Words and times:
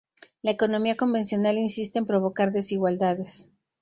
la 0.41 0.49
economía 0.49 0.95
convencional 0.97 1.59
insiste 1.59 1.99
en 1.99 2.07
provocar 2.07 2.51
desigualdades 2.51 3.47